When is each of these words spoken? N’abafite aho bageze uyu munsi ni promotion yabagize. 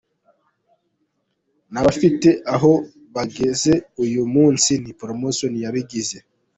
N’abafite 1.71 2.29
aho 2.55 2.71
bageze 3.15 3.73
uyu 4.03 4.23
munsi 4.33 4.71
ni 4.83 4.91
promotion 4.99 5.51
yabagize. 5.63 6.17